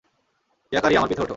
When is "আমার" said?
0.97-1.09